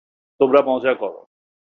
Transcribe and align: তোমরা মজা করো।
তোমরা 0.39 0.59
মজা 0.61 0.93
করো। 0.93 1.21